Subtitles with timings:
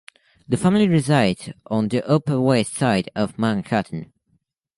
[0.49, 4.11] The family resides on the Upper West Side of Manhattan.